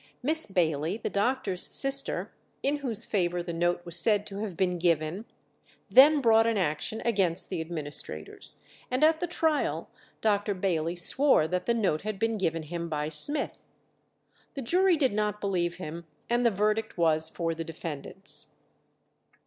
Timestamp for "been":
4.57-4.79, 12.17-12.39